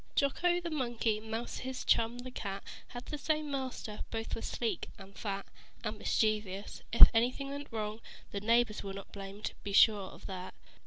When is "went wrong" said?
7.49-8.01